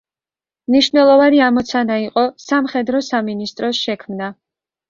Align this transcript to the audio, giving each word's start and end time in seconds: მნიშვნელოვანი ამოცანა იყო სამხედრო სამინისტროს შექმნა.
მნიშვნელოვანი 0.71 1.43
ამოცანა 1.49 1.97
იყო 2.05 2.25
სამხედრო 2.47 3.05
სამინისტროს 3.11 3.83
შექმნა. 3.87 4.33